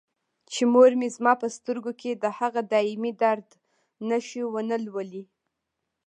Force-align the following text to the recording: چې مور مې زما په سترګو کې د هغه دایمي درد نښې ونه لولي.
چې 0.51 0.61
مور 0.73 0.91
مې 0.99 1.07
زما 1.15 1.33
په 1.41 1.47
سترګو 1.57 1.91
کې 2.01 2.11
د 2.13 2.25
هغه 2.39 2.61
دایمي 2.73 3.11
درد 3.23 3.47
نښې 4.07 4.43
ونه 4.53 4.77
لولي. 4.85 5.23